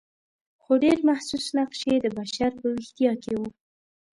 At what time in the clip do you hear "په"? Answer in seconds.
2.59-2.67